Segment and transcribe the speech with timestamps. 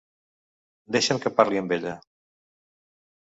[0.95, 1.93] Deixa'm que parli amb ella.